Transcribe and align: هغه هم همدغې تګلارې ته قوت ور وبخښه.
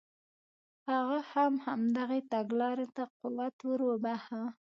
هغه 0.89 1.19
هم 1.31 1.53
همدغې 1.65 2.19
تګلارې 2.33 2.87
ته 2.95 3.03
قوت 3.19 3.55
ور 3.67 3.79
وبخښه. 3.89 4.43